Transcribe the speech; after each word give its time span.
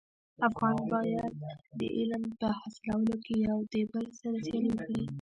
افغانان 0.47 0.85
باید 0.93 1.31
د 1.79 1.81
علم 1.97 2.23
په 2.39 2.47
حاصلولو 2.59 3.15
کي 3.25 3.35
يو 3.47 3.57
دبل 3.73 4.05
سره 4.19 4.35
سیالي 4.45 4.71
وکړي. 4.73 5.03